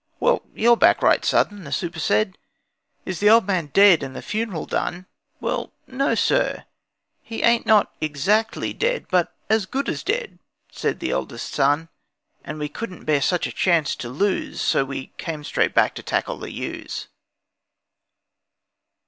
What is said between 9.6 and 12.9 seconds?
good as dead,' said the eldest son 'And we